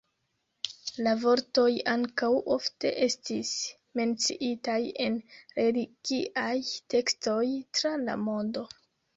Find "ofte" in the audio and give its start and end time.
2.55-2.91